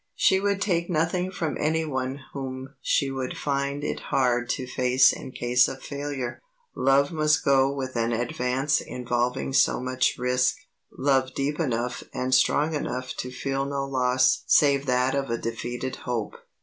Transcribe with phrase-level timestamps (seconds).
[0.15, 5.13] She would take nothing from any one whom she would find it hard to face
[5.13, 6.39] in case of failure.
[6.75, 10.55] Love must go with an advance involving so much risk;
[10.91, 15.97] love deep enough and strong enough to feel no loss save that of a defeated
[15.97, 16.33] hope.